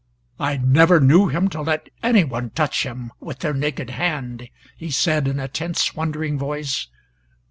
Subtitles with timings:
[0.39, 4.89] "I never knew him to let any one touch him with their naked hand," he
[4.89, 6.87] said in a tense wondering voice.